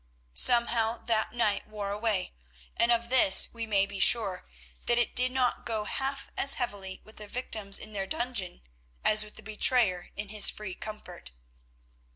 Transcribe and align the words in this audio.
Somehow 0.33 1.05
that 1.05 1.31
night 1.31 1.67
wore 1.67 1.91
away, 1.91 2.33
and 2.75 2.91
of 2.91 3.09
this 3.09 3.53
we 3.53 3.67
may 3.67 3.85
be 3.85 3.99
sure, 3.99 4.47
that 4.87 4.97
it 4.97 5.15
did 5.15 5.31
not 5.31 5.63
go 5.63 5.83
half 5.83 6.31
as 6.35 6.55
heavily 6.55 7.01
with 7.03 7.17
the 7.17 7.27
victims 7.27 7.77
in 7.77 7.93
their 7.93 8.07
dungeon 8.07 8.63
as 9.03 9.23
with 9.23 9.35
the 9.35 9.43
betrayer 9.43 10.09
in 10.15 10.29
his 10.29 10.49
free 10.49 10.73
comfort. 10.73 11.33